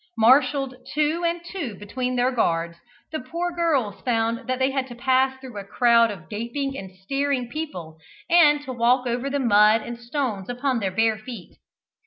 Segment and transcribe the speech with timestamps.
[0.17, 2.75] Marshalled two and two between their guards,
[3.11, 6.89] the poor girls found that they had to pass through a crowd of gaping and
[7.03, 11.55] staring people, and to walk over the mud and stones upon their bare feet.